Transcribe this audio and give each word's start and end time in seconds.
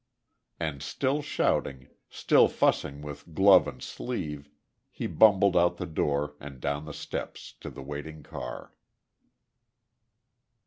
And 0.59 0.81
still 0.81 1.21
shouting, 1.21 1.87
still 2.09 2.47
fussing 2.47 3.03
with 3.03 3.35
glove 3.35 3.67
and 3.67 3.83
sleeve, 3.83 4.49
he 4.89 5.05
bumbled 5.05 5.55
out 5.55 5.77
the 5.77 5.85
door, 5.85 6.33
and 6.39 6.59
down 6.59 6.85
the 6.85 6.91
steps 6.93 7.53
to 7.59 7.69
the 7.69 7.83
waiting 7.83 8.23
car. 8.23 8.73